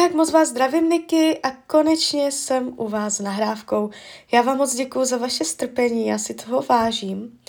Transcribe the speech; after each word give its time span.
Tak 0.00 0.14
moc 0.14 0.30
vás 0.30 0.48
zdravím, 0.48 0.90
Niky, 0.90 1.38
a 1.42 1.50
konečně 1.50 2.32
jsem 2.32 2.72
u 2.76 2.88
vás 2.88 3.14
s 3.14 3.20
nahrávkou. 3.20 3.90
Já 4.32 4.42
vám 4.42 4.56
moc 4.56 4.74
děkuji 4.74 5.04
za 5.04 5.16
vaše 5.16 5.44
strpení, 5.44 6.06
já 6.06 6.18
si 6.18 6.34
toho 6.34 6.62
vážím. 6.68 7.40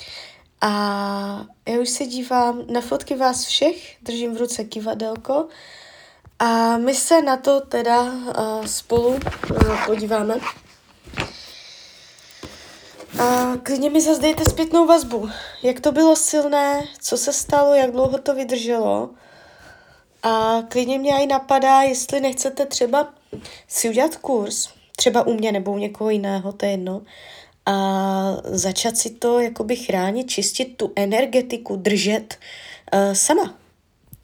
A 0.60 0.70
já 1.68 1.80
už 1.80 1.88
se 1.88 2.06
dívám 2.06 2.62
na 2.66 2.80
fotky 2.80 3.14
vás 3.14 3.44
všech, 3.44 3.96
držím 4.02 4.34
v 4.34 4.38
ruce 4.38 4.64
kivadelko 4.64 5.48
a 6.38 6.78
my 6.78 6.94
se 6.94 7.22
na 7.22 7.36
to 7.36 7.60
teda 7.60 8.02
uh, 8.02 8.66
spolu 8.66 9.08
uh, 9.08 9.86
podíváme. 9.86 10.34
A 13.20 13.52
klidně 13.62 13.90
mi 13.90 14.00
zase 14.00 14.20
dejte 14.20 14.44
zpětnou 14.44 14.86
vazbu. 14.86 15.28
Jak 15.62 15.80
to 15.80 15.92
bylo 15.92 16.16
silné, 16.16 16.84
co 17.00 17.16
se 17.16 17.32
stalo, 17.32 17.74
jak 17.74 17.90
dlouho 17.90 18.18
to 18.18 18.34
vydrželo. 18.34 19.10
A 20.26 20.62
klidně 20.68 20.98
mě 20.98 21.22
i 21.22 21.26
napadá, 21.26 21.82
jestli 21.82 22.20
nechcete 22.20 22.66
třeba 22.66 23.14
si 23.68 23.88
udělat 23.88 24.16
kurz, 24.16 24.68
třeba 24.96 25.26
u 25.26 25.34
mě 25.34 25.52
nebo 25.52 25.72
u 25.72 25.78
někoho 25.78 26.10
jiného, 26.10 26.52
to 26.52 26.66
je 26.66 26.70
jedno, 26.70 27.02
a 27.66 28.36
začat 28.44 28.96
si 28.96 29.10
to 29.10 29.40
jakoby 29.40 29.76
chránit, 29.76 30.30
čistit 30.30 30.64
tu 30.64 30.92
energetiku, 30.96 31.76
držet 31.76 32.38
uh, 32.94 33.12
sama. 33.12 33.54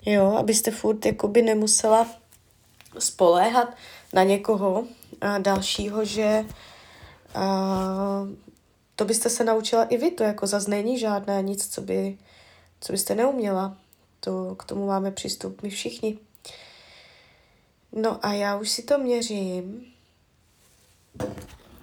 Jo, 0.06 0.26
abyste 0.26 0.70
furt 0.70 1.06
jakoby 1.06 1.42
nemusela 1.42 2.06
spoléhat 2.98 3.74
na 4.12 4.22
někoho 4.22 4.80
uh, 4.80 4.86
dalšího, 5.38 6.04
že 6.04 6.44
uh, 7.36 8.28
to 8.96 9.04
byste 9.04 9.30
se 9.30 9.44
naučila 9.44 9.84
i 9.84 9.96
vy, 9.96 10.10
to 10.10 10.24
jako 10.24 10.46
zase 10.46 10.70
není 10.70 10.98
žádné 10.98 11.42
nic, 11.42 11.74
co, 11.74 11.80
by, 11.80 12.18
co 12.80 12.92
byste 12.92 13.14
neuměla. 13.14 13.76
To, 14.24 14.54
k 14.54 14.64
tomu 14.64 14.86
máme 14.86 15.10
přístup 15.10 15.62
my 15.62 15.70
všichni. 15.70 16.18
No 17.92 18.26
a 18.26 18.32
já 18.32 18.56
už 18.56 18.70
si 18.70 18.82
to 18.82 18.98
měřím. 18.98 19.92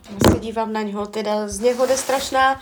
Já 0.09 0.31
se 0.31 0.39
dívám 0.39 0.73
na 0.73 0.81
něho, 0.81 1.07
teda 1.07 1.47
z 1.47 1.59
něho 1.59 1.85
jde 1.85 1.97
strašná, 1.97 2.61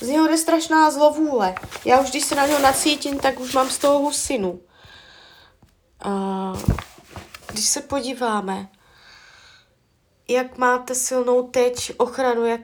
z 0.00 0.06
něho 0.06 0.28
jde 0.28 0.38
strašná 0.38 0.90
zlovůle. 0.90 1.54
Já 1.84 2.00
už 2.00 2.10
když 2.10 2.24
se 2.24 2.34
na 2.34 2.46
něho 2.46 2.58
nacítím, 2.58 3.18
tak 3.18 3.40
už 3.40 3.54
mám 3.54 3.70
z 3.70 3.78
toho 3.78 3.98
husinu. 3.98 4.60
A 6.00 6.52
když 7.52 7.64
se 7.64 7.80
podíváme, 7.80 8.68
jak 10.28 10.58
máte 10.58 10.94
silnou 10.94 11.42
teď 11.42 11.92
ochranu, 11.96 12.46
jak 12.46 12.60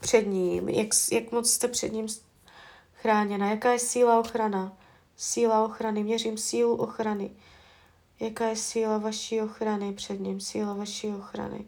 před 0.00 0.26
ním, 0.26 0.68
jak, 0.68 0.88
jak 1.12 1.32
moc 1.32 1.50
jste 1.50 1.68
před 1.68 1.92
ním 1.92 2.06
chráněna, 2.94 3.50
jaká 3.50 3.72
je 3.72 3.78
síla 3.78 4.18
ochrana, 4.18 4.72
síla 5.16 5.64
ochrany, 5.64 6.02
měřím 6.02 6.38
sílu 6.38 6.76
ochrany, 6.76 7.30
jaká 8.20 8.46
je 8.46 8.56
síla 8.56 8.98
vaší 8.98 9.40
ochrany 9.40 9.92
před 9.92 10.20
ním, 10.20 10.40
síla 10.40 10.74
vaší 10.74 11.08
ochrany. 11.08 11.64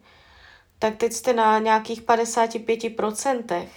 Tak 0.79 0.97
teď 0.97 1.13
jste 1.13 1.33
na 1.33 1.59
nějakých 1.59 2.03
55%. 2.03 3.69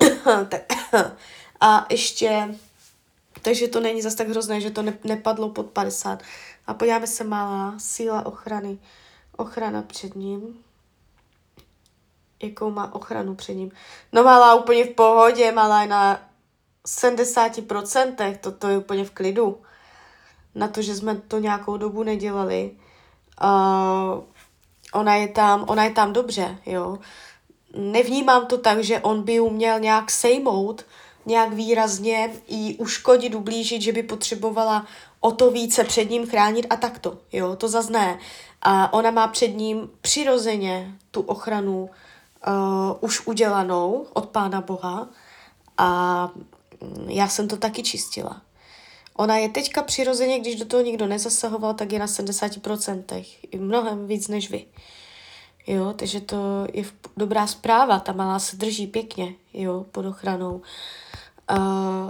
a 1.60 1.86
ještě, 1.90 2.54
takže 3.42 3.68
to 3.68 3.80
není 3.80 4.02
zas 4.02 4.14
tak 4.14 4.28
hrozné, 4.28 4.60
že 4.60 4.70
to 4.70 4.82
ne, 4.82 4.98
nepadlo 5.04 5.48
pod 5.48 5.66
50. 5.66 6.22
A 6.66 6.74
podíváme 6.74 7.06
se 7.06 7.24
malá 7.24 7.74
síla 7.78 8.26
ochrany, 8.26 8.78
ochrana 9.36 9.82
před 9.82 10.16
ním 10.16 10.64
jakou 12.42 12.70
má 12.70 12.94
ochranu 12.94 13.34
před 13.34 13.54
ním. 13.54 13.70
No 14.12 14.24
malá 14.24 14.54
úplně 14.54 14.84
v 14.84 14.94
pohodě, 14.94 15.52
malá 15.52 15.82
je 15.82 15.88
na 15.88 16.27
70%, 16.88 18.36
to, 18.40 18.52
to 18.52 18.68
je 18.68 18.78
úplně 18.78 19.04
v 19.04 19.10
klidu. 19.10 19.60
Na 20.54 20.68
to, 20.68 20.82
že 20.82 20.94
jsme 20.94 21.14
to 21.14 21.38
nějakou 21.38 21.76
dobu 21.76 22.02
nedělali. 22.02 22.70
Uh, 23.42 24.24
ona, 24.92 25.14
je 25.14 25.28
tam, 25.28 25.64
ona 25.68 25.84
je 25.84 25.90
tam 25.90 26.12
dobře, 26.12 26.58
jo. 26.66 26.98
Nevnímám 27.76 28.46
to 28.46 28.58
tak, 28.58 28.84
že 28.84 29.00
on 29.00 29.22
by 29.22 29.40
uměl 29.40 29.80
nějak 29.80 30.10
sejmout, 30.10 30.84
nějak 31.26 31.52
výrazně 31.52 32.30
jí 32.48 32.76
uškodit, 32.76 33.34
ublížit, 33.34 33.82
že 33.82 33.92
by 33.92 34.02
potřebovala 34.02 34.86
o 35.20 35.32
to 35.32 35.50
více 35.50 35.84
před 35.84 36.10
ním 36.10 36.26
chránit 36.26 36.66
a 36.70 36.76
takto, 36.76 37.18
jo, 37.32 37.56
to 37.56 37.68
zase 37.68 37.92
ne. 37.92 38.18
A 38.62 38.92
ona 38.92 39.10
má 39.10 39.28
před 39.28 39.48
ním 39.48 39.90
přirozeně 40.00 40.94
tu 41.10 41.20
ochranu, 41.20 41.90
uh, 42.46 42.96
už 43.00 43.26
udělanou 43.26 44.06
od 44.12 44.28
Pána 44.28 44.60
Boha 44.60 45.08
a 45.78 46.30
já 47.06 47.28
jsem 47.28 47.48
to 47.48 47.56
taky 47.56 47.82
čistila. 47.82 48.42
Ona 49.14 49.36
je 49.36 49.48
teďka 49.48 49.82
přirozeně, 49.82 50.40
když 50.40 50.56
do 50.56 50.64
toho 50.64 50.82
nikdo 50.82 51.06
nezasahoval, 51.06 51.74
tak 51.74 51.92
je 51.92 51.98
na 51.98 52.06
70%. 52.06 53.24
I 53.50 53.58
mnohem 53.58 54.06
víc 54.06 54.28
než 54.28 54.50
vy. 54.50 54.66
Jo, 55.66 55.92
takže 55.92 56.20
to 56.20 56.66
je 56.72 56.84
dobrá 57.16 57.46
zpráva. 57.46 57.98
Ta 58.00 58.12
malá 58.12 58.38
se 58.38 58.56
drží 58.56 58.86
pěkně, 58.86 59.34
jo, 59.52 59.86
pod 59.92 60.06
ochranou. 60.06 60.62
Uh, 61.50 62.08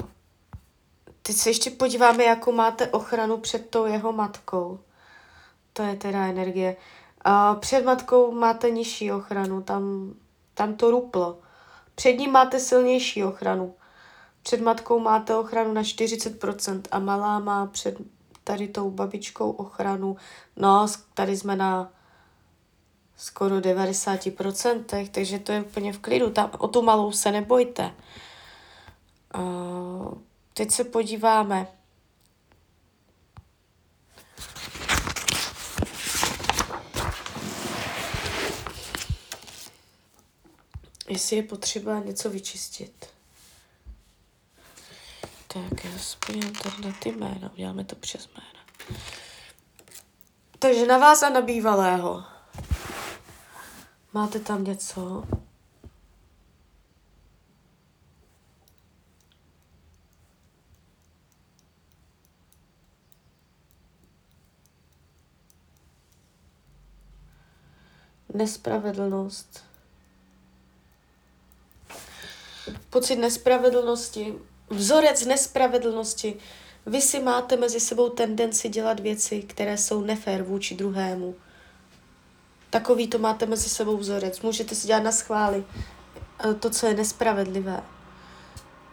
teď 1.23 1.37
se 1.37 1.51
ještě 1.51 1.71
podíváme, 1.71 2.25
jakou 2.25 2.53
máte 2.53 2.89
ochranu 2.89 3.37
před 3.37 3.71
tou 3.71 3.87
jeho 3.87 4.13
matkou. 4.13 4.79
To 5.73 5.83
je 5.83 5.97
teda 5.97 6.27
energie. 6.27 6.77
A 7.21 7.55
před 7.55 7.85
matkou 7.85 8.33
máte 8.33 8.71
nižší 8.71 9.13
ochranu, 9.13 9.63
tam, 9.63 10.15
tam 10.55 10.75
to 10.75 10.91
ruplo. 10.91 11.39
Před 11.95 12.13
ním 12.13 12.33
máte 12.33 12.61
silnější 12.61 13.25
ochranu. 13.25 13.75
Před 14.49 14.61
matkou 14.61 14.99
máte 14.99 15.37
ochranu 15.37 15.73
na 15.73 15.83
40% 15.83 16.83
a 16.91 16.99
malá 16.99 17.39
má 17.39 17.67
před 17.67 17.97
tady 18.45 18.69
tou 18.69 18.91
babičkou 18.91 19.51
ochranu. 19.51 20.17
No, 20.57 20.87
tady 21.15 21.37
jsme 21.37 21.57
na 21.57 21.93
skoro 23.17 23.57
90%, 23.57 25.09
takže 25.11 25.39
to 25.39 25.53
je 25.53 25.61
úplně 25.63 25.93
v 25.93 25.99
klidu. 25.99 26.31
Tam, 26.31 26.51
o 26.59 26.69
tu 26.69 26.83
malou 26.83 27.13
se 27.13 27.33
nebojte. 27.33 27.95
Uh, 29.35 30.15
teď 30.55 30.71
se 30.71 30.85
podíváme. 30.85 31.67
jestli 41.09 41.37
je 41.37 41.43
potřeba 41.43 41.99
něco 41.99 42.31
vyčistit. 42.31 43.18
Tak, 45.59 45.85
já 45.85 45.99
spojím 45.99 46.53
tady 46.53 46.93
ty 46.93 47.13
jména, 47.13 47.53
uděláme 47.53 47.85
to 47.85 47.97
přes 47.97 48.29
jména. 48.29 48.65
Takže 50.59 50.87
na 50.87 50.99
vás 50.99 51.23
a 51.23 51.29
na 51.29 51.41
bývalého. 51.41 52.25
Máte 54.13 54.41
tam 54.41 54.65
něco? 54.65 55.25
Nespravedlnost 68.35 69.69
pocit 72.91 73.17
nespravedlnosti, 73.17 74.35
vzorec 74.71 75.27
nespravedlnosti. 75.27 76.37
Vy 76.87 77.01
si 77.01 77.21
máte 77.21 77.57
mezi 77.57 77.81
sebou 77.81 78.09
tendenci 78.09 78.69
dělat 78.69 79.01
věci, 79.01 79.43
které 79.43 79.79
jsou 79.79 80.01
nefér 80.01 80.43
vůči 80.43 80.75
druhému. 80.75 81.35
Takový 82.71 83.09
to 83.09 83.19
máte 83.19 83.47
mezi 83.47 83.69
sebou 83.69 83.97
vzorec. 83.97 84.41
Můžete 84.41 84.75
si 84.75 84.87
dělat 84.87 85.03
na 85.03 85.13
schvály 85.13 85.65
eh, 86.51 86.55
to, 86.55 86.71
co 86.71 86.87
je 86.87 86.95
nespravedlivé. 86.95 87.83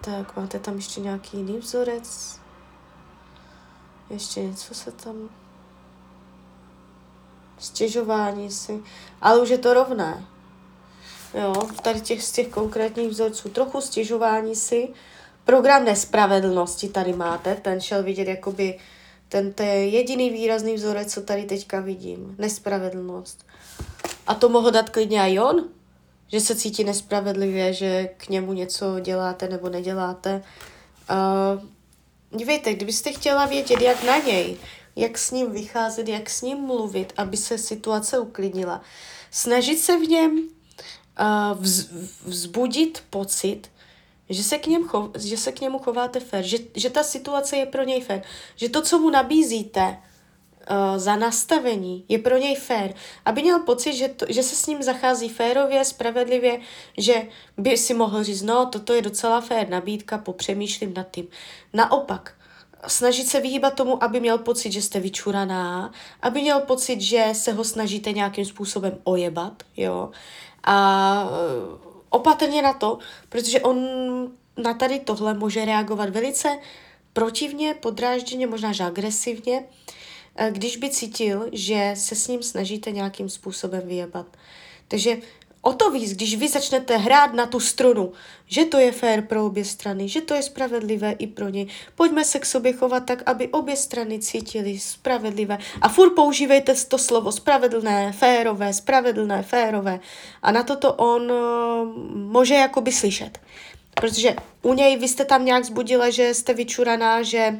Tak, 0.01 0.35
máte 0.35 0.59
tam 0.59 0.75
ještě 0.75 1.01
nějaký 1.01 1.37
jiný 1.37 1.57
vzorec? 1.57 2.39
Ještě 4.09 4.43
něco 4.43 4.73
se 4.73 4.91
tam... 4.91 5.29
Stěžování 7.59 8.51
si. 8.51 8.83
Ale 9.21 9.41
už 9.41 9.49
je 9.49 9.57
to 9.57 9.73
rovné. 9.73 10.25
Jo, 11.33 11.53
tady 11.81 12.01
těch, 12.01 12.23
z 12.23 12.31
těch 12.31 12.47
konkrétních 12.47 13.09
vzorců. 13.09 13.49
Trochu 13.49 13.81
stěžování 13.81 14.55
si. 14.55 14.93
Program 15.45 15.85
nespravedlnosti 15.85 16.89
tady 16.89 17.13
máte. 17.13 17.55
Ten 17.55 17.81
šel 17.81 18.03
vidět 18.03 18.27
jakoby 18.27 18.79
ten 19.29 19.53
to 19.53 19.63
je 19.63 19.89
jediný 19.89 20.29
výrazný 20.29 20.73
vzorec, 20.73 21.13
co 21.13 21.21
tady 21.21 21.43
teďka 21.43 21.79
vidím. 21.79 22.35
Nespravedlnost. 22.37 23.45
A 24.27 24.35
to 24.35 24.49
mohl 24.49 24.71
dát 24.71 24.89
klidně 24.89 25.21
i 25.21 25.39
on, 25.39 25.65
že 26.27 26.39
se 26.39 26.55
cítí 26.55 26.83
nespravedlivě, 26.83 27.73
že 27.73 28.09
k 28.17 28.29
němu 28.29 28.53
něco 28.53 28.99
děláte 28.99 29.47
nebo 29.47 29.69
neděláte. 29.69 30.43
Uh, 31.09 32.37
dívejte, 32.37 32.73
kdybyste 32.73 33.11
chtěla 33.11 33.45
vědět, 33.45 33.81
jak 33.81 34.03
na 34.03 34.17
něj, 34.17 34.57
jak 34.95 35.17
s 35.17 35.31
ním 35.31 35.51
vycházet, 35.51 36.07
jak 36.07 36.29
s 36.29 36.41
ním 36.41 36.57
mluvit, 36.57 37.13
aby 37.17 37.37
se 37.37 37.57
situace 37.57 38.19
uklidnila, 38.19 38.81
snažit 39.31 39.77
se 39.77 39.97
v 39.97 40.09
něm 40.09 40.37
uh, 40.37 41.63
vz, 41.63 41.89
vzbudit 42.25 43.03
pocit, 43.09 43.61
že 44.29 44.43
se, 44.43 44.57
k 44.57 44.67
něm 44.67 44.87
chov, 44.87 45.09
že 45.17 45.37
se 45.37 45.51
k 45.51 45.61
němu 45.61 45.79
chováte 45.79 46.19
fér, 46.19 46.43
že, 46.43 46.57
že 46.75 46.89
ta 46.89 47.03
situace 47.03 47.57
je 47.57 47.65
pro 47.65 47.83
něj 47.83 48.01
fér, 48.01 48.21
že 48.55 48.69
to, 48.69 48.81
co 48.81 48.99
mu 48.99 49.09
nabízíte, 49.09 49.97
uh, 50.71 50.97
za 50.97 51.15
nastavení 51.15 52.05
je 52.09 52.19
pro 52.19 52.37
něj 52.37 52.55
fér, 52.55 52.93
aby 53.25 53.41
měl 53.41 53.59
pocit, 53.59 53.93
že, 53.93 54.07
to, 54.07 54.25
že 54.29 54.43
se 54.43 54.55
s 54.55 54.67
ním 54.67 54.83
zachází 54.83 55.29
férově, 55.29 55.85
spravedlivě, 55.85 56.59
že 56.97 57.27
by 57.57 57.77
si 57.77 57.93
mohl 57.93 58.23
říct, 58.23 58.41
no, 58.41 58.65
toto 58.65 58.93
je 58.93 59.01
docela 59.01 59.41
fér 59.41 59.69
nabídka, 59.69 60.17
popřemýšlím 60.17 60.93
nad 60.93 61.11
tím. 61.11 61.27
Naopak, 61.73 62.33
snažit 62.87 63.27
se 63.27 63.39
vyhýbat 63.39 63.73
tomu, 63.73 64.03
aby 64.03 64.19
měl 64.19 64.37
pocit, 64.37 64.71
že 64.71 64.81
jste 64.81 64.99
vyčuraná, 64.99 65.91
aby 66.21 66.41
měl 66.41 66.59
pocit, 66.59 67.01
že 67.01 67.29
se 67.33 67.51
ho 67.51 67.63
snažíte 67.63 68.11
nějakým 68.11 68.45
způsobem 68.45 68.97
ojebat, 69.03 69.63
jo. 69.77 70.11
A 70.63 71.29
opatrně 72.15 72.61
na 72.61 72.73
to, 72.73 72.99
protože 73.29 73.61
on 73.61 73.87
na 74.57 74.73
tady 74.73 74.99
tohle 74.99 75.33
může 75.33 75.65
reagovat 75.65 76.09
velice 76.09 76.59
protivně, 77.13 77.73
podrážděně, 77.73 78.47
možná 78.47 78.71
že 78.71 78.83
agresivně, 78.83 79.63
eh, 80.35 80.51
když 80.51 80.77
by 80.77 80.89
cítil, 80.89 81.49
že 81.51 81.93
se 81.97 82.15
s 82.15 82.27
ním 82.27 82.43
snažíte 82.43 82.91
nějakým 82.91 83.29
způsobem 83.29 83.81
vyjebat. 83.85 84.27
Takže 84.87 85.17
o 85.65 85.73
to 85.73 85.91
víc, 85.91 86.13
když 86.13 86.35
vy 86.35 86.47
začnete 86.47 86.97
hrát 86.97 87.33
na 87.33 87.45
tu 87.45 87.59
strunu, 87.59 88.13
že 88.47 88.65
to 88.65 88.77
je 88.77 88.91
fér 88.91 89.21
pro 89.21 89.45
obě 89.45 89.65
strany, 89.65 90.09
že 90.09 90.21
to 90.21 90.33
je 90.33 90.43
spravedlivé 90.43 91.11
i 91.11 91.27
pro 91.27 91.49
ně. 91.49 91.65
Pojďme 91.95 92.25
se 92.25 92.39
k 92.39 92.45
sobě 92.45 92.73
chovat 92.73 93.05
tak, 93.05 93.23
aby 93.25 93.47
obě 93.47 93.75
strany 93.75 94.19
cítily 94.19 94.79
spravedlivé. 94.79 95.57
A 95.81 95.89
furt 95.89 96.09
používejte 96.09 96.75
to 96.75 96.97
slovo 96.97 97.31
spravedlné, 97.31 98.11
férové, 98.11 98.73
spravedlné, 98.73 99.43
férové. 99.43 99.99
A 100.41 100.51
na 100.51 100.63
toto 100.63 100.93
on 100.93 101.31
uh, 101.31 101.87
může 102.13 102.55
jakoby 102.55 102.91
slyšet. 102.91 103.39
Protože 103.93 104.35
u 104.61 104.73
něj 104.73 104.97
vy 104.97 105.07
jste 105.07 105.25
tam 105.25 105.45
nějak 105.45 105.65
zbudila, 105.65 106.09
že 106.09 106.33
jste 106.33 106.53
vyčuraná, 106.53 107.23
že 107.23 107.49
uh, 107.49 107.59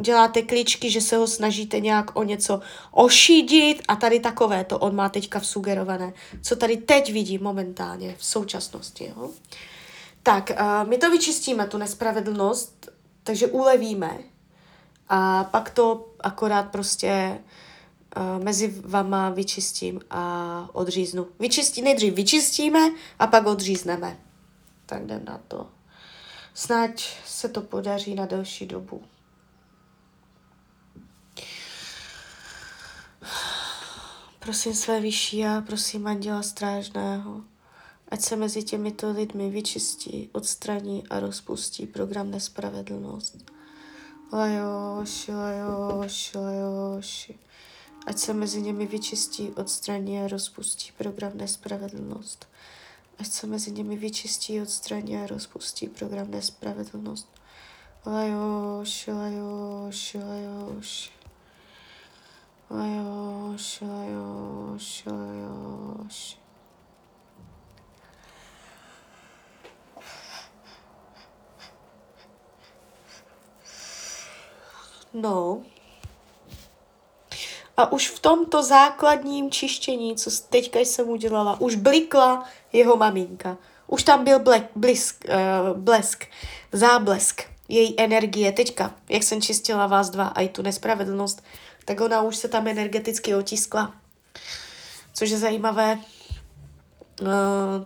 děláte 0.00 0.42
kličky, 0.42 0.90
že 0.90 1.00
se 1.00 1.16
ho 1.16 1.26
snažíte 1.26 1.80
nějak 1.80 2.16
o 2.16 2.22
něco 2.22 2.60
ošidit 2.90 3.82
a 3.88 3.96
tady 3.96 4.20
takové 4.20 4.64
to 4.64 4.78
on 4.78 4.94
má 4.94 5.08
teďka 5.08 5.40
vsugerované, 5.40 6.12
co 6.42 6.56
tady 6.56 6.76
teď 6.76 7.12
vidí 7.12 7.38
momentálně 7.38 8.14
v 8.18 8.24
současnosti. 8.24 9.12
Jo? 9.16 9.30
Tak, 10.22 10.50
uh, 10.50 10.88
my 10.88 10.98
to 10.98 11.10
vyčistíme, 11.10 11.66
tu 11.66 11.78
nespravedlnost, 11.78 12.90
takže 13.24 13.46
ulevíme 13.46 14.18
a 15.08 15.44
pak 15.44 15.70
to 15.70 16.08
akorát 16.20 16.62
prostě 16.62 17.38
uh, 18.16 18.44
mezi 18.44 18.74
vama 18.84 19.30
vyčistím 19.30 20.00
a 20.10 20.68
odříznu. 20.72 21.26
Vyčistí, 21.40 21.82
nejdřív 21.82 22.14
vyčistíme 22.14 22.90
a 23.18 23.26
pak 23.26 23.46
odřízneme 23.46 24.18
tak 24.92 25.02
jdem 25.02 25.24
na 25.24 25.40
to. 25.48 25.66
Snad 26.54 26.90
se 27.26 27.48
to 27.48 27.60
podaří 27.60 28.14
na 28.14 28.26
delší 28.26 28.66
dobu. 28.66 29.02
Prosím 34.38 34.74
své 34.74 35.00
vyšší 35.00 35.44
a 35.46 35.60
prosím 35.66 36.06
anděla 36.06 36.42
strážného, 36.42 37.44
ať 38.08 38.20
se 38.20 38.36
mezi 38.36 38.62
těmito 38.62 39.10
lidmi 39.10 39.50
vyčistí, 39.50 40.30
odstraní 40.32 41.08
a 41.08 41.20
rozpustí 41.20 41.86
program 41.86 42.30
nespravedlnost. 42.30 43.36
Lajoši, 44.32 45.32
lajoši, 45.32 46.38
lajoši. 46.38 47.38
Ať 48.06 48.18
se 48.18 48.34
mezi 48.34 48.62
nimi 48.62 48.86
vyčistí, 48.86 49.50
odstraní 49.50 50.20
a 50.20 50.28
rozpustí 50.28 50.92
program 50.98 51.32
nespravedlnost 51.34 52.46
ať 53.18 53.26
se 53.26 53.46
mezi 53.46 53.72
nimi 53.72 53.96
vyčistí, 53.96 54.60
odstraní 54.60 55.16
a 55.16 55.26
rozpustí 55.26 55.88
program 55.88 56.30
nespravedlnost. 56.30 57.28
Lajoš, 58.06 59.06
lajoš, 59.06 60.14
lajoš. 60.14 61.10
Lajoš, 62.70 63.80
lajoš, 63.80 65.04
lajoš. 65.06 66.38
No, 75.12 75.62
a 77.76 77.92
už 77.92 78.08
v 78.08 78.20
tomto 78.20 78.62
základním 78.62 79.50
čištění, 79.50 80.16
co 80.16 80.30
teďka 80.50 80.78
jsem 80.78 81.08
udělala, 81.08 81.60
už 81.60 81.74
blikla 81.74 82.44
jeho 82.72 82.96
maminka. 82.96 83.56
Už 83.86 84.02
tam 84.02 84.24
byl 84.24 84.38
blek, 84.38 84.70
blisk, 84.76 85.24
uh, 85.28 85.78
blesk, 85.78 86.24
záblesk 86.72 87.42
její 87.68 88.00
energie. 88.00 88.52
Teďka, 88.52 88.94
jak 89.08 89.22
jsem 89.22 89.42
čistila 89.42 89.86
vás 89.86 90.10
dva 90.10 90.24
a 90.24 90.40
i 90.40 90.48
tu 90.48 90.62
nespravedlnost, 90.62 91.44
tak 91.84 92.00
ona 92.00 92.22
už 92.22 92.36
se 92.36 92.48
tam 92.48 92.68
energeticky 92.68 93.34
otiskla. 93.34 93.94
Což 95.14 95.30
je 95.30 95.38
zajímavé. 95.38 95.98
Uh, 97.20 97.28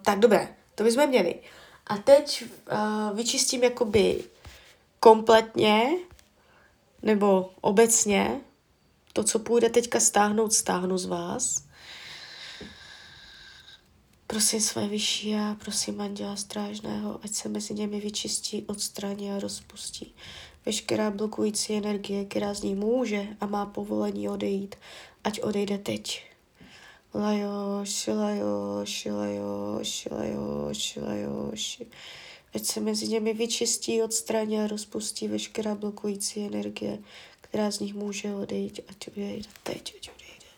tak 0.02 0.18
dobré, 0.18 0.48
to 0.74 0.84
bychom 0.84 1.06
měli. 1.06 1.34
A 1.86 1.96
teď 1.96 2.44
uh, 2.72 3.16
vyčistím 3.16 3.64
jakoby 3.64 4.24
kompletně, 5.00 5.90
nebo 7.02 7.50
obecně, 7.60 8.40
to, 9.16 9.24
co 9.24 9.38
půjde 9.38 9.70
teďka 9.70 10.00
stáhnout, 10.00 10.52
stáhnu 10.52 10.98
z 10.98 11.06
vás. 11.06 11.62
Prosím 14.26 14.60
své 14.60 14.88
vyšší 14.88 15.34
a 15.34 15.56
prosím 15.64 16.00
anděla 16.00 16.36
strážného, 16.36 17.20
ať 17.22 17.30
se 17.30 17.48
mezi 17.48 17.74
němi 17.74 18.00
vyčistí, 18.00 18.64
odstraní 18.66 19.32
a 19.32 19.38
rozpustí. 19.38 20.14
Veškerá 20.66 21.10
blokující 21.10 21.74
energie, 21.74 22.24
která 22.24 22.54
z 22.54 22.62
ní 22.62 22.74
může 22.74 23.26
a 23.40 23.46
má 23.46 23.66
povolení 23.66 24.28
odejít, 24.28 24.74
ať 25.24 25.40
odejde 25.40 25.78
teď. 25.78 26.30
Lajoš, 27.14 28.06
lajoš, 28.06 29.04
lajoš, 29.04 30.08
lajoš, 30.10 30.98
lajoš. 31.02 31.82
Ať 32.54 32.64
se 32.64 32.80
mezi 32.80 33.08
němi 33.08 33.34
vyčistí, 33.34 34.02
odstraní 34.02 34.60
a 34.60 34.66
rozpustí 34.66 35.28
veškerá 35.28 35.74
blokující 35.74 36.46
energie, 36.46 36.98
která 37.48 37.70
z 37.70 37.80
nich 37.80 37.94
může 37.94 38.34
odejít, 38.34 38.80
ať 38.88 39.08
odejde 39.08 39.48
teď, 39.62 39.94
ať 39.96 40.10
odejde. 40.10 40.50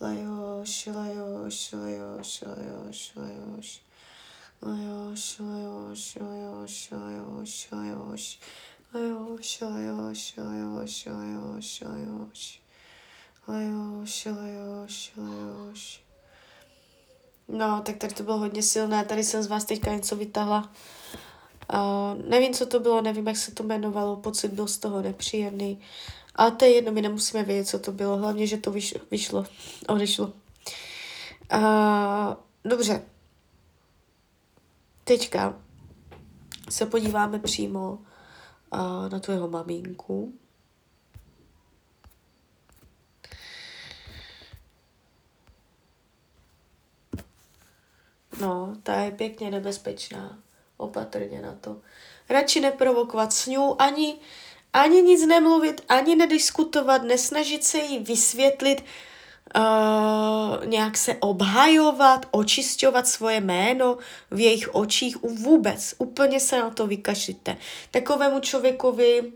Lajoš, 0.00 0.86
lajoš, 0.86 1.72
lajoš, 1.72 2.42
lajoš, 2.42 3.12
lajoš. 3.16 3.80
Lajoš, 4.62 5.38
lajoš, 5.38 6.16
lajoš, 6.20 6.90
lajoš, 6.90 7.68
lajoš. 7.72 8.38
Lajoš, 8.94 9.60
lajoš, 9.60 10.36
lajoš, 10.36 11.06
lajoš, 11.06 11.80
lajoš. 11.80 12.60
Lajoš, 13.48 14.24
lajoš, 14.26 15.12
lajoš. 15.16 16.04
No, 17.48 17.82
tak 17.82 17.96
tady 17.96 18.14
to 18.14 18.22
bylo 18.22 18.38
hodně 18.38 18.62
silné. 18.62 19.04
Tady 19.04 19.24
jsem 19.24 19.42
z 19.42 19.46
vás 19.46 19.64
teďka 19.64 19.94
něco 19.94 20.16
vytahla. 20.16 20.72
Uh, 21.72 22.28
nevím, 22.28 22.54
co 22.54 22.66
to 22.66 22.80
bylo, 22.80 23.02
nevím, 23.02 23.26
jak 23.26 23.36
se 23.36 23.54
to 23.54 23.62
jmenovalo, 23.62 24.16
pocit 24.16 24.52
byl 24.52 24.66
z 24.66 24.78
toho 24.78 25.02
nepříjemný. 25.02 25.80
Ale 26.34 26.50
to 26.50 26.64
je 26.64 26.74
jedno, 26.74 26.92
my 26.92 27.02
nemusíme 27.02 27.42
vědět, 27.42 27.64
co 27.64 27.78
to 27.78 27.92
bylo, 27.92 28.16
hlavně, 28.16 28.46
že 28.46 28.56
to 28.56 28.70
vyš, 28.70 28.94
vyšlo, 29.10 29.44
odešlo. 29.88 30.32
Uh, 31.54 32.34
dobře. 32.64 33.02
Teďka 35.04 35.54
se 36.70 36.86
podíváme 36.86 37.38
přímo 37.38 37.98
uh, 38.72 39.08
na 39.08 39.18
tvého 39.18 39.48
maminku. 39.48 40.32
No, 48.40 48.76
ta 48.82 48.94
je 48.94 49.10
pěkně 49.10 49.50
nebezpečná. 49.50 50.38
Opatrně 50.76 51.42
na 51.42 51.54
to. 51.60 51.76
Radši 52.28 52.60
neprovokovat 52.60 53.32
s 53.32 53.46
ní 53.46 53.56
ani 53.78 54.16
ani 54.74 55.02
nic 55.02 55.26
nemluvit, 55.26 55.80
ani 55.88 56.16
nediskutovat, 56.16 57.02
nesnažit 57.02 57.64
se 57.64 57.78
jí 57.78 57.98
vysvětlit, 57.98 58.84
uh, 59.56 60.66
nějak 60.66 60.96
se 60.96 61.16
obhajovat, 61.20 62.26
očišťovat 62.30 63.06
svoje 63.06 63.40
jméno 63.40 63.98
v 64.30 64.40
jejich 64.40 64.74
očích, 64.74 65.16
vůbec, 65.22 65.94
úplně 65.98 66.40
se 66.40 66.58
na 66.58 66.70
to 66.70 66.86
vykašlíte. 66.86 67.56
Takovému 67.90 68.40
člověkovi 68.40 69.32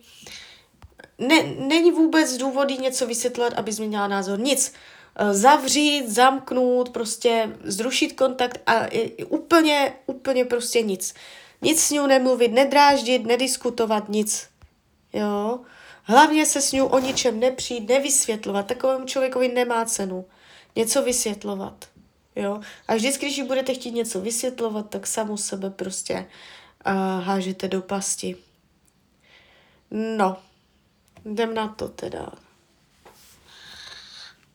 ne, 1.18 1.42
není 1.58 1.90
vůbec 1.90 2.36
důvody 2.36 2.78
něco 2.78 3.06
vysvětlovat, 3.06 3.52
aby 3.52 3.72
změnila 3.72 4.08
názor. 4.08 4.40
Nic. 4.40 4.72
Uh, 5.22 5.32
zavřít, 5.32 6.08
zamknout, 6.08 6.88
prostě 6.88 7.56
zrušit 7.64 8.12
kontakt 8.12 8.60
a 8.66 8.86
úplně, 9.28 9.92
úplně 10.06 10.44
prostě 10.44 10.82
nic. 10.82 11.14
Nic 11.62 11.82
s 11.82 11.90
ní 11.90 11.98
nemluvit, 12.06 12.52
nedráždit, 12.52 13.26
nediskutovat, 13.26 14.08
nic. 14.08 14.48
Jo? 15.12 15.60
Hlavně 16.02 16.46
se 16.46 16.60
s 16.60 16.72
ní 16.72 16.82
o 16.82 16.98
ničem 16.98 17.40
nepřijít, 17.40 17.88
nevysvětlovat. 17.88 18.66
Takovému 18.66 19.06
člověkovi 19.06 19.48
nemá 19.48 19.84
cenu 19.84 20.24
něco 20.76 21.02
vysvětlovat. 21.02 21.84
Jo? 22.36 22.60
A 22.88 22.94
vždycky, 22.94 23.26
když 23.26 23.42
budete 23.42 23.74
chtít 23.74 23.90
něco 23.90 24.20
vysvětlovat, 24.20 24.90
tak 24.90 25.06
samu 25.06 25.36
sebe 25.36 25.70
prostě 25.70 26.26
uh, 26.86 27.24
hážete 27.24 27.68
do 27.68 27.82
pasti. 27.82 28.36
No, 29.90 30.36
jdem 31.24 31.54
na 31.54 31.68
to 31.68 31.88
teda. 31.88 32.32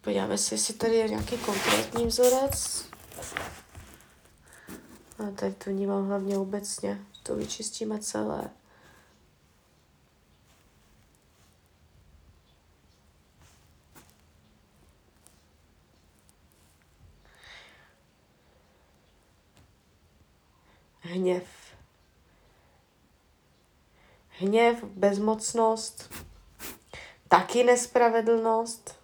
Podíváme 0.03 0.37
se, 0.37 0.55
jestli 0.55 0.73
tady 0.73 0.95
je 0.95 1.09
nějaký 1.09 1.37
konkrétní 1.37 2.05
vzorec. 2.05 2.85
A 5.19 5.31
tady 5.35 5.53
to 5.53 5.69
vnímám 5.69 6.07
hlavně 6.07 6.37
obecně. 6.37 7.01
To 7.23 7.35
vyčistíme 7.35 7.99
celé. 7.99 8.49
hněv. 21.13 21.47
Hněv, 24.29 24.83
bezmocnost, 24.83 26.13
taky 27.27 27.63
nespravedlnost, 27.63 29.02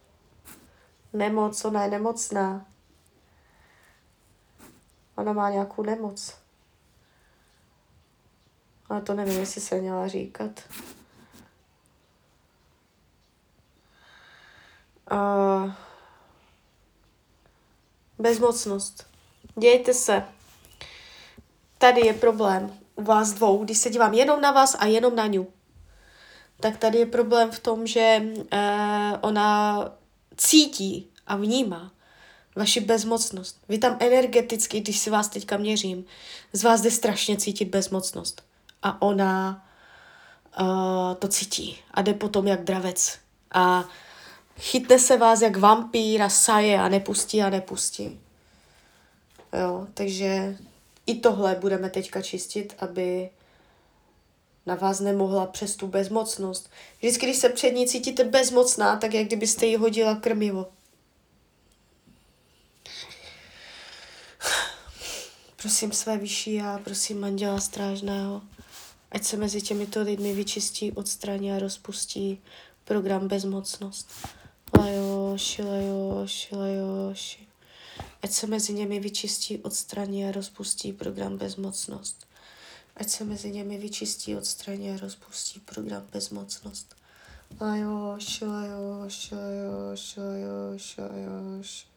nemoc, 1.14 1.66
ona 1.66 1.84
je 1.84 1.90
nemocná. 1.90 2.66
Ona 5.16 5.34
má 5.34 5.50
nějakou 5.50 5.84
nemoc. 5.84 6.38
Ale 8.90 9.02
to 9.02 9.14
nevím, 9.14 9.40
jestli 9.40 9.62
se 9.62 9.76
měla 9.76 10.08
říkat. 10.08 10.52
Uh, 15.12 15.72
bezmocnost. 18.20 19.08
Dějte 19.56 19.94
se 19.94 20.24
tady 21.80 22.06
je 22.06 22.14
problém 22.14 22.74
u 22.96 23.04
vás 23.04 23.32
dvou, 23.32 23.64
když 23.64 23.78
se 23.78 23.90
dívám 23.90 24.14
jenom 24.14 24.42
na 24.42 24.52
vás 24.52 24.76
a 24.80 24.86
jenom 24.86 25.16
na 25.16 25.28
ňu, 25.28 25.48
tak 26.60 26.78
tady 26.78 26.98
je 26.98 27.06
problém 27.06 27.52
v 27.52 27.60
tom, 27.60 27.88
že 27.88 28.22
uh, 28.24 28.48
ona 29.22 29.80
cítí 30.40 31.08
a 31.28 31.36
vnímá 31.36 31.92
vaši 32.56 32.80
bezmocnost. 32.80 33.58
Vy 33.70 33.78
tam 33.78 33.98
energeticky, 34.00 34.80
když 34.80 35.00
si 35.00 35.10
vás 35.10 35.28
teďka 35.28 35.58
měřím, 35.58 36.06
z 36.54 36.64
vás 36.64 36.82
jde 36.82 36.92
strašně 36.92 37.38
cítit 37.38 37.66
bezmocnost. 37.66 38.44
A 38.84 39.02
ona 39.02 39.66
uh, 40.60 41.16
to 41.20 41.28
cítí 41.28 41.78
a 41.92 42.02
jde 42.02 42.14
potom 42.14 42.48
jak 42.48 42.64
dravec. 42.64 43.20
A 43.52 43.86
chytne 44.60 45.00
se 45.00 45.18
vás 45.18 45.42
jak 45.42 45.58
vampír 45.58 46.22
a 46.22 46.30
saje 46.30 46.80
a 46.80 46.90
nepustí 46.90 47.42
a 47.42 47.50
nepustí. 47.50 48.20
Jo, 49.62 49.88
takže 49.94 50.58
i 51.06 51.16
tohle 51.16 51.56
budeme 51.56 51.90
teďka 51.90 52.22
čistit, 52.22 52.76
aby 52.80 53.30
na 54.66 54.76
vás 54.76 55.00
nemohla 55.00 55.46
přes 55.46 55.76
tu 55.76 55.88
bezmocnost. 55.88 56.70
Vždycky, 56.98 57.26
když 57.26 57.38
se 57.38 57.50
před 57.50 57.72
ní 57.72 57.88
cítíte 57.88 58.24
bezmocná, 58.24 58.98
tak 58.98 59.14
jak 59.14 59.28
kdybyste 59.28 59.66
jí 59.66 59.76
hodila 59.76 60.16
krmivo. 60.16 60.68
Prosím 65.62 65.92
své 65.92 66.18
vyšší 66.18 66.54
já, 66.54 66.80
prosím 66.84 67.20
manděla 67.20 67.60
strážného, 67.60 68.42
ať 69.12 69.24
se 69.24 69.38
mezi 69.38 69.62
těmito 69.62 70.02
lidmi 70.02 70.34
vyčistí, 70.34 70.92
odstraní 70.92 71.52
a 71.52 71.60
rozpustí 71.60 72.42
program 72.86 73.28
bezmocnost. 73.28 74.12
Lajoši, 74.80 75.64
lajoši, 75.64 76.56
lajoši 76.56 77.50
ať 78.22 78.32
se 78.32 78.48
mezi 78.48 78.74
němi 78.74 79.00
vyčistí, 79.00 79.58
odstraní 79.58 80.26
a 80.26 80.32
rozpustí 80.32 80.94
program 80.94 81.38
bezmocnost. 81.38 82.28
Ať 83.00 83.10
se 83.10 83.24
mezi 83.24 83.52
němi 83.52 83.78
vyčistí, 83.78 84.36
odstraní 84.36 84.92
a 84.92 84.98
rozpustí 84.98 85.60
program 85.60 86.08
bezmocnost. 86.12 86.96
Lajoš, 87.62 88.42
lajoš, 88.42 89.32
lajoš, 89.32 90.18
lajoš, 90.18 90.98
lajoš. 90.98 91.88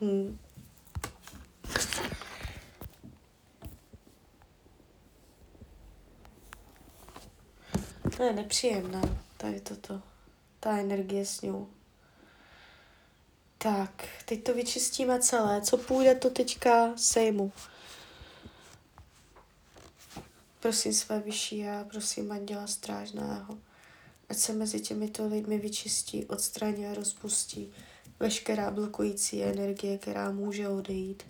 Hmm. 0.00 0.43
To 8.16 8.22
je 8.22 8.32
nepříjemná, 8.32 9.02
tady 9.36 9.60
toto. 9.60 10.02
Ta 10.60 10.78
energie 10.78 11.26
s 11.26 11.42
ňou. 11.42 11.68
Tak, 13.58 14.08
teď 14.24 14.44
to 14.44 14.54
vyčistíme 14.54 15.20
celé. 15.20 15.62
Co 15.62 15.76
půjde, 15.76 16.14
to 16.14 16.30
teďka 16.30 16.96
sejmu. 16.96 17.52
Prosím 20.60 20.92
své 20.92 21.20
vyšší 21.20 21.58
já, 21.58 21.84
prosím 21.84 22.32
Anděla 22.32 22.66
Strážného, 22.66 23.58
ať 24.28 24.36
se 24.36 24.52
mezi 24.52 24.80
těmito 24.80 25.26
lidmi 25.26 25.58
vyčistí, 25.58 26.24
odstraní 26.24 26.86
a 26.86 26.94
rozpustí 26.94 27.72
veškerá 28.20 28.70
blokující 28.70 29.42
energie, 29.42 29.98
která 29.98 30.30
může 30.30 30.68
odejít, 30.68 31.22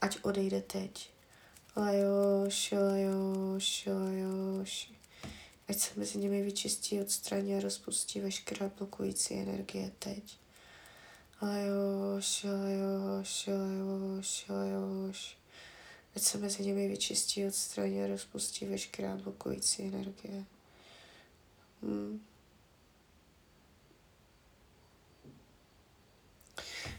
ať 0.00 0.18
odejde 0.22 0.60
teď. 0.60 1.10
Lajoš, 1.76 2.72
lajoš, 2.72 3.86
lajoš 3.86 4.92
ať 5.72 5.78
se 5.78 6.00
mezi 6.00 6.18
nimi 6.18 6.42
vyčistí, 6.42 7.00
odstraní 7.00 7.56
a 7.56 7.60
rozpustí 7.60 8.20
veškerá 8.20 8.70
blokující 8.78 9.34
energie 9.34 9.92
teď. 9.98 10.38
Lajoš, 11.42 12.44
lajoš, 12.44 13.46
lajoš, 13.46 14.46
lajoš. 14.48 15.38
Ať 16.16 16.22
se 16.22 16.38
mezi 16.38 16.62
nimi 16.62 16.88
vyčistí, 16.88 17.46
odstraní 17.46 18.02
a 18.02 18.06
rozpustí 18.06 18.66
veškerá 18.66 19.16
blokující 19.16 19.82
energie. 19.82 20.44
Hmm. 21.82 22.20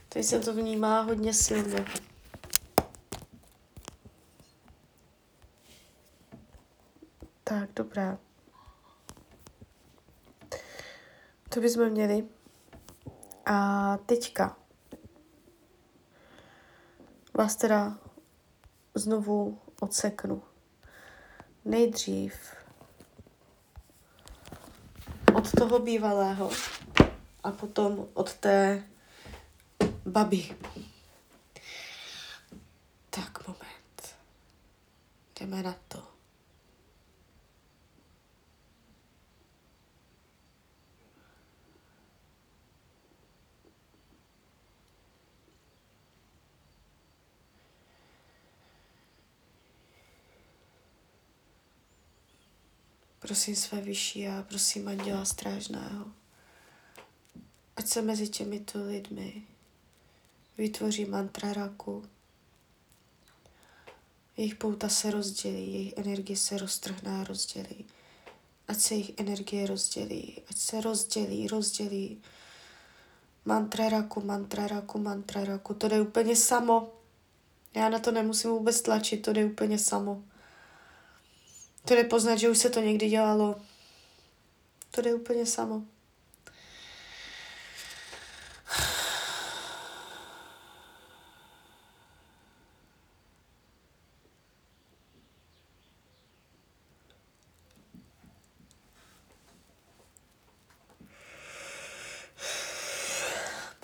Teď 0.09 0.25
se 0.25 0.39
to 0.39 0.53
vnímá 0.53 1.01
hodně 1.01 1.33
silně. 1.33 1.85
Tak, 7.43 7.69
dobrá. 7.75 8.32
To 11.53 11.59
bychom 11.59 11.89
měli. 11.89 12.27
A 13.45 13.97
teďka 13.97 14.57
vás 17.33 17.55
teda 17.55 17.97
znovu 18.95 19.61
odseknu. 19.79 20.43
Nejdřív 21.65 22.33
od 25.35 25.51
toho 25.51 25.79
bývalého 25.79 26.51
a 27.43 27.51
potom 27.51 28.07
od 28.13 28.33
té 28.33 28.83
babi. 30.05 30.55
Tak, 33.09 33.47
moment. 33.47 34.15
Jdeme 35.39 35.63
na 35.63 35.75
to. 35.87 36.12
Prosím 53.23 53.55
své 53.55 53.81
vyšší 53.81 54.27
a 54.27 54.45
prosím 54.49 54.87
Anděla 54.87 55.25
Strážného, 55.25 56.05
ať 57.75 57.87
se 57.87 58.01
mezi 58.01 58.29
těmito 58.29 58.85
lidmi 58.85 59.43
vytvoří 60.57 61.05
mantra 61.05 61.53
raku. 61.53 62.05
Jejich 64.37 64.55
pouta 64.55 64.89
se 64.89 65.11
rozdělí, 65.11 65.73
jejich 65.73 65.93
energie 65.97 66.37
se 66.37 66.57
roztrhne 66.57 67.21
a 67.21 67.23
rozdělí. 67.23 67.85
Ať 68.67 68.79
se 68.79 68.93
jejich 68.93 69.11
energie 69.17 69.67
rozdělí, 69.67 70.41
ať 70.49 70.57
se 70.57 70.81
rozdělí, 70.81 71.47
rozdělí. 71.47 72.21
Mantra 73.45 73.89
raku, 73.89 74.21
mantra 74.21 74.67
raku, 74.67 74.99
mantra 74.99 75.43
raku. 75.43 75.73
To 75.73 75.87
jde 75.87 76.01
úplně 76.01 76.35
samo. 76.35 76.93
Já 77.75 77.89
na 77.89 77.99
to 77.99 78.11
nemusím 78.11 78.49
vůbec 78.49 78.81
tlačit, 78.81 79.17
to 79.17 79.33
jde 79.33 79.45
úplně 79.45 79.79
samo. 79.79 80.23
To 81.85 81.95
jde 81.95 82.03
poznat, 82.03 82.35
že 82.35 82.49
už 82.49 82.57
se 82.57 82.69
to 82.69 82.79
někdy 82.79 83.09
dělalo. 83.09 83.61
To 84.91 85.01
jde 85.01 85.13
úplně 85.13 85.45
samo. 85.45 85.83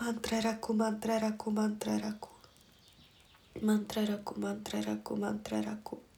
Mantra 0.01 0.41
raku, 0.41 0.73
mantra 0.73 1.19
raku, 1.19 1.51
mantra 1.51 1.97
raku. 1.97 2.29
Mantra 3.61 4.05
raku, 4.05 4.39
mantra 4.39 4.81
raku, 4.81 5.15
mantra 5.15 5.61
raku. 5.61 6.08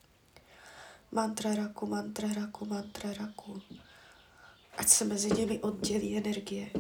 Mantra 1.13 1.55
raku, 1.55 1.87
mantra 1.87 2.33
raku, 2.33 2.65
mantra 2.65 3.13
raku. 3.13 3.61
Ať 4.77 4.87
se 4.87 5.05
mezi 5.05 5.31
nimi 5.31 5.59
oddělí 5.59 6.17
energie. 6.17 6.71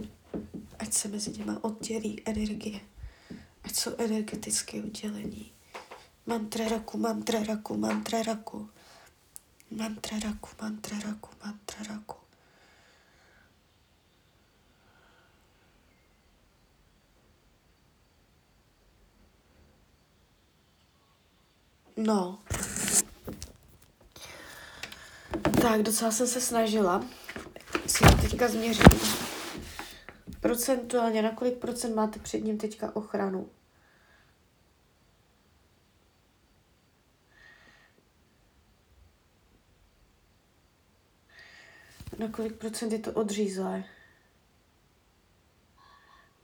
Ať 0.79 0.93
se 0.93 1.07
mezi 1.07 1.31
nimi 1.31 1.51
oddělí 1.61 2.21
energie. 2.25 2.79
Ať 3.63 3.75
jsou 3.75 3.91
energetické 3.97 4.83
oddělení. 4.83 5.51
Mantra 6.25 6.67
raku, 6.67 6.97
mantra 6.97 7.43
raku, 7.43 7.77
mantra 7.77 8.23
raku. 8.23 8.69
Mantra 9.71 10.19
raku, 10.19 10.49
mantra 10.61 10.99
raku, 10.99 11.29
mantra 11.43 11.83
raku. 11.83 12.15
No. 21.97 22.39
Tak, 25.61 25.81
docela 25.81 26.11
jsem 26.11 26.27
se 26.27 26.41
snažila. 26.41 27.05
Si 27.87 28.03
teďka 28.21 28.47
změřím. 28.47 28.99
Procentuálně, 30.39 31.21
na 31.21 31.31
kolik 31.31 31.57
procent 31.57 31.95
máte 31.95 32.19
před 32.19 32.39
ním 32.39 32.57
teďka 32.57 32.95
ochranu? 32.95 33.49
Na 42.17 42.27
kolik 42.27 42.55
procent 42.55 42.91
je 42.91 42.99
to 42.99 43.11
odřízlé? 43.11 43.83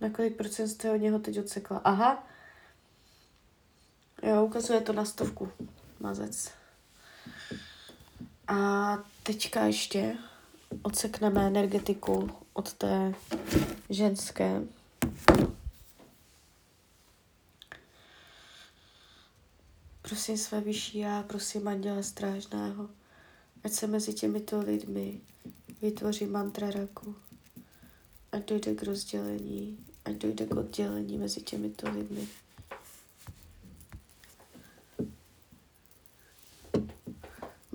Na 0.02 0.10
kolik 0.10 0.38
procent 0.38 0.68
jste 0.68 0.92
od 0.92 0.98
něho 0.98 1.20
teď 1.20 1.40
odsekla? 1.40 1.78
Aha. 1.78 2.28
Jo, 4.24 4.46
ukazuje 4.46 4.82
to 4.82 4.94
na 4.94 5.06
stovku. 5.06 5.52
Mazec. 6.00 6.52
A 8.48 8.98
teďka 9.24 9.66
ještě 9.66 10.18
odsekneme 10.82 11.48
energetiku 11.48 12.30
od 12.54 12.74
té 12.74 13.14
ženské. 13.90 14.62
Prosím 20.02 20.38
své 20.38 20.62
vyšší 20.62 20.98
já, 21.00 21.24
prosím 21.24 21.68
anděla 21.68 22.04
strážného, 22.04 22.90
ať 23.64 23.72
se 23.72 23.88
mezi 23.88 24.14
těmito 24.14 24.60
lidmi 24.60 25.22
vytvoří 25.82 26.26
mantra 26.26 26.72
raku, 26.72 27.16
ať 28.32 28.46
dojde 28.46 28.76
k 28.76 28.84
rozdělení, 28.84 29.78
ať 30.06 30.14
dojde 30.14 30.46
k 30.46 30.52
oddělení 30.52 31.18
mezi 31.18 31.42
těmito 31.42 31.90
lidmi. 31.90 32.28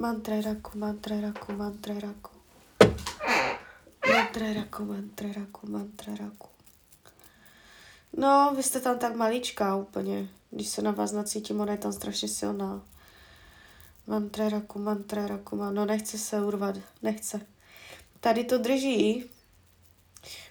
Mantra 0.02 0.40
raku, 0.40 0.78
mantra 0.78 1.20
raku, 1.20 1.52
mantra 1.52 1.94
raku. 1.94 2.30
Mantra 4.12 4.52
raku, 4.52 4.84
mantra 4.84 5.28
raku, 5.32 5.66
mantra 5.66 6.14
raku. 6.16 6.48
No, 8.16 8.52
vy 8.56 8.62
jste 8.62 8.80
tam 8.80 8.98
tak 8.98 9.16
maličká 9.16 9.76
úplně. 9.76 10.28
Když 10.50 10.68
se 10.68 10.82
na 10.82 10.90
vás 10.90 11.12
nacítím, 11.12 11.60
ona 11.60 11.72
je 11.72 11.78
tam 11.78 11.92
strašně 11.92 12.28
silná. 12.28 12.82
Mantra 14.06 14.48
raku, 14.48 14.78
mantra 14.78 15.26
raku, 15.26 15.56
man. 15.56 15.74
no 15.74 15.86
nechce 15.86 16.18
se 16.18 16.44
urvat, 16.44 16.76
nechce. 17.02 17.46
Tady 18.20 18.44
to 18.44 18.58
drží. 18.58 19.30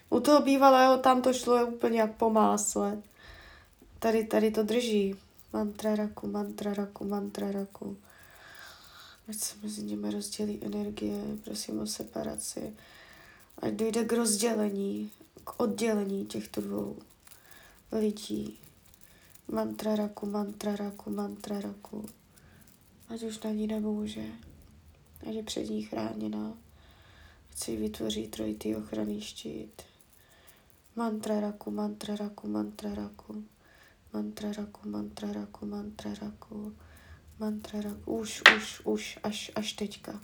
U 0.09 0.19
toho 0.19 0.41
bývalého 0.41 0.97
tam 0.97 1.21
to 1.21 1.33
šlo 1.33 1.65
úplně 1.65 1.99
jak 1.99 2.15
po 2.15 2.29
másle. 2.29 3.01
Tady, 3.99 4.23
tady 4.25 4.51
to 4.51 4.63
drží. 4.63 5.15
Mantra 5.53 5.95
raku, 5.95 6.27
mantra 6.27 6.73
raku, 6.73 7.05
mantra 7.05 7.51
raku. 7.51 7.97
Ať 9.31 9.37
se 9.37 9.55
mezi 9.63 9.83
nimi 9.83 10.11
rozdělí 10.11 10.59
energie, 10.61 11.21
prosím 11.43 11.79
o 11.79 11.87
separaci. 11.87 12.73
Ať 13.57 13.73
dojde 13.73 14.05
k 14.05 14.13
rozdělení, 14.13 15.11
k 15.43 15.59
oddělení 15.59 16.25
těchto 16.25 16.61
dvou 16.61 16.99
lidí. 17.91 18.59
Mantra 19.47 19.95
raku, 19.95 20.25
mantra 20.25 20.75
raku, 20.75 21.09
mantra 21.09 21.61
raku. 21.61 22.09
Ať 23.09 23.23
už 23.23 23.39
na 23.39 23.49
ní 23.49 23.67
nemůže. 23.67 24.25
Ať 25.29 25.33
je 25.35 25.43
před 25.43 25.69
ní 25.69 25.83
chráněná. 25.83 26.53
Ať 27.51 27.57
si 27.57 27.77
vytvoří 27.77 28.27
trojitý 28.27 28.75
ochranný 28.75 29.21
štít. 29.21 29.81
Mantra 30.95 31.39
raku, 31.39 31.71
mantra 31.71 32.15
raku, 32.15 32.47
mantra 32.47 32.95
raku. 32.95 33.43
Mantra 34.13 34.51
raku, 34.51 34.89
mantra 34.89 35.33
raku, 35.33 35.65
mantra 35.65 36.13
raku. 36.13 36.55
Mantra 36.55 36.67
raku. 36.67 36.90
Už, 38.05 38.43
už, 38.57 38.81
už, 38.83 39.19
až, 39.23 39.51
až 39.55 39.73
teďka. 39.73 40.19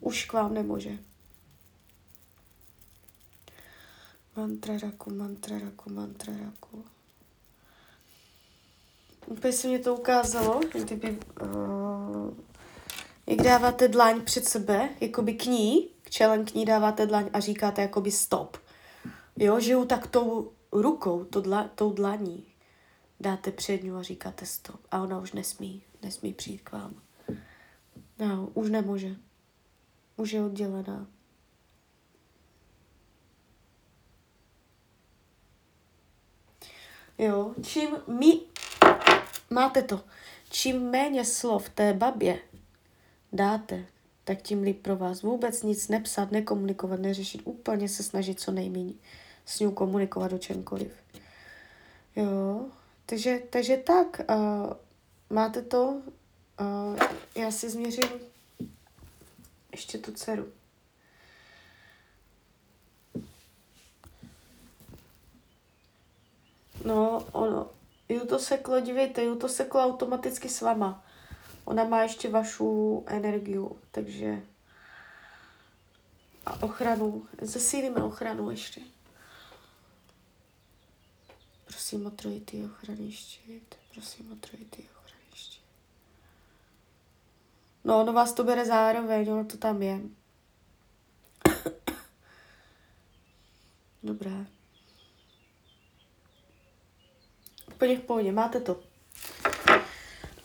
Už 0.00 0.24
k 0.24 0.32
vám 0.32 0.54
nemůže. 0.54 0.98
Mantra 4.36 4.78
raku, 4.78 5.14
mantra 5.14 5.58
raku, 5.58 5.90
mantra 5.92 6.32
raku. 6.44 6.84
Úplně 9.26 9.52
se 9.52 9.68
mě 9.68 9.78
to 9.78 9.94
ukázalo, 9.94 10.60
kdyby, 10.84 11.18
uh, 11.42 12.34
jak 13.26 13.38
dáváte 13.42 13.88
dlaň 13.88 14.20
před 14.20 14.44
sebe, 14.44 14.88
jakoby 15.00 15.34
k 15.34 15.46
ní, 15.46 15.88
k 16.02 16.10
čelem 16.10 16.44
k 16.44 16.54
ní 16.54 16.64
dáváte 16.64 17.06
dlaň 17.06 17.30
a 17.32 17.40
říkáte 17.40 17.82
jakoby 17.82 18.10
stop. 18.10 18.56
Jo, 19.36 19.60
že 19.60 19.72
ju 19.72 19.84
tak 19.84 20.06
tou 20.06 20.52
rukou, 20.72 21.24
to 21.24 21.40
dla, 21.40 21.64
tou 21.74 21.92
dlaní 21.92 22.46
dáte 23.20 23.52
před 23.52 23.82
ní 23.82 23.90
a 23.90 24.02
říkáte 24.02 24.46
stop. 24.46 24.80
A 24.90 25.02
ona 25.02 25.18
už 25.18 25.32
nesmí, 25.32 25.82
nesmí 26.02 26.34
přijít 26.34 26.60
k 26.62 26.72
vám. 26.72 27.02
No, 28.18 28.50
už 28.54 28.70
nemůže. 28.70 29.16
Už 30.16 30.32
je 30.32 30.44
oddělená. 30.44 31.06
Jo, 37.18 37.54
čím 37.62 37.90
mi 38.06 38.40
máte 39.50 39.82
to, 39.82 40.04
čím 40.50 40.90
méně 40.90 41.24
slov 41.24 41.68
té 41.68 41.92
babě 41.92 42.38
dáte, 43.32 43.86
tak 44.24 44.42
tím 44.42 44.62
líp 44.62 44.82
pro 44.82 44.96
vás. 44.96 45.22
Vůbec 45.22 45.62
nic 45.62 45.88
nepsat, 45.88 46.32
nekomunikovat, 46.32 47.00
neřešit, 47.00 47.40
úplně 47.44 47.88
se 47.88 48.02
snažit 48.02 48.40
co 48.40 48.52
nejméně 48.52 48.92
s 49.46 49.60
ní 49.60 49.72
komunikovat 49.72 50.32
o 50.32 50.38
čemkoliv. 50.38 50.92
Jo, 52.16 52.66
takže, 53.06 53.38
takže 53.50 53.76
tak, 53.76 54.20
uh, 54.30 54.72
máte 55.30 55.62
to, 55.62 56.02
uh, 56.60 56.98
já 57.34 57.50
si 57.50 57.70
změřím 57.70 58.08
ještě 59.72 59.98
tu 59.98 60.12
dceru. 60.12 60.52
No, 66.84 67.26
ono, 67.32 67.70
ju 68.08 68.26
to 68.26 68.38
seklo, 68.38 68.80
dívejte, 68.80 69.24
ju 69.24 69.36
to 69.36 69.48
seklo 69.48 69.80
automaticky 69.80 70.48
s 70.48 70.60
váma. 70.60 71.04
Ona 71.64 71.84
má 71.84 72.02
ještě 72.02 72.28
vašu 72.28 73.04
energii, 73.06 73.58
takže 73.90 74.42
a 76.48 76.62
ochranu, 76.62 77.26
zesílíme 77.42 78.02
ochranu 78.02 78.50
ještě. 78.50 78.80
Prosím 81.64 82.06
o 82.06 82.10
trojitý 82.10 82.64
ochranný 82.64 83.12
štít, 83.12 83.74
prosím 83.94 84.32
o 84.32 84.36
trojitý 84.36 84.82
ochranný. 84.82 84.97
No, 87.84 88.00
ono 88.00 88.12
vás 88.12 88.32
to 88.32 88.44
bere 88.44 88.64
zároveň, 88.64 89.32
ono 89.32 89.44
to 89.44 89.56
tam 89.56 89.82
je. 89.82 90.00
Dobré. 94.02 94.46
Úplně 97.74 97.96
v 97.96 98.00
pohodě, 98.00 98.32
máte 98.32 98.60
to. 98.60 98.76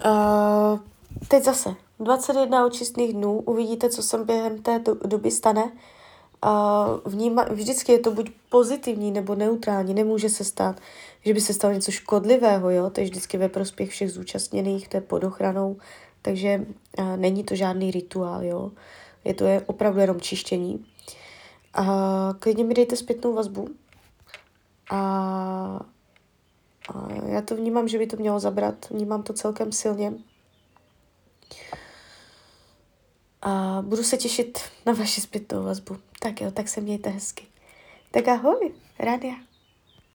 Uh, 0.06 0.80
teď 1.28 1.44
zase, 1.44 1.76
21 2.00 2.66
očistných 2.66 3.14
dnů, 3.14 3.40
uvidíte, 3.40 3.90
co 3.90 4.04
se 4.04 4.18
během 4.18 4.62
té 4.62 4.82
doby 5.06 5.32
stane. 5.32 5.64
Uh, 5.64 7.12
vníma, 7.12 7.44
vždycky 7.44 7.92
je 7.92 8.00
to 8.00 8.12
buď 8.12 8.32
pozitivní 8.50 9.12
nebo 9.12 9.36
neutrální, 9.36 9.94
nemůže 9.94 10.30
se 10.30 10.44
stát, 10.44 10.80
že 11.26 11.34
by 11.34 11.42
se 11.42 11.54
stalo 11.54 11.74
něco 11.74 11.92
škodlivého, 11.92 12.70
jo? 12.70 12.90
to 12.90 13.00
je 13.00 13.06
vždycky 13.06 13.38
ve 13.38 13.50
prospěch 13.50 13.90
všech 13.90 14.12
zúčastněných, 14.12 14.88
to 14.88 14.98
je 14.98 15.02
pod 15.02 15.24
ochranou, 15.24 15.78
takže 16.24 16.66
uh, 17.00 17.18
není 17.18 17.44
to 17.44 17.56
žádný 17.56 17.92
rituál, 17.92 18.44
jo? 18.44 18.72
je 19.26 19.34
to 19.34 19.46
je 19.46 19.62
opravdu 19.62 20.00
jenom 20.00 20.22
čištění. 20.22 20.86
Uh, 21.80 21.86
klidně 22.40 22.64
mi 22.64 22.74
dejte 22.74 22.96
zpětnou 22.96 23.34
vazbu 23.34 23.68
a 24.92 25.80
a 26.90 27.08
já 27.28 27.42
to 27.42 27.56
vnímám, 27.56 27.88
že 27.88 27.98
by 27.98 28.08
to 28.08 28.18
mělo 28.18 28.40
zabrat. 28.40 28.90
Vnímám 28.90 29.24
to 29.24 29.34
celkem 29.34 29.72
silně. 29.72 30.14
A 33.42 33.82
budu 33.82 34.04
se 34.04 34.18
těšit 34.18 34.60
na 34.86 34.94
vaši 34.94 35.22
zpětnou 35.22 35.64
vazbu. 35.64 35.98
Tak 36.20 36.42
jo, 36.42 36.52
tak 36.52 36.68
se 36.68 36.82
mějte 36.82 37.10
hezky. 37.10 37.46
Tak 38.12 38.28
ahoj, 38.28 38.74
Rádia. 39.00 39.53